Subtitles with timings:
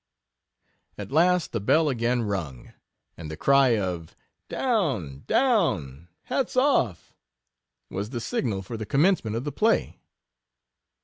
[0.97, 2.73] At last the bell again rung,
[3.17, 4.15] and the cry of
[4.49, 7.13] down, down— hats off,
[7.87, 9.99] was the signal for the commence ment of the play.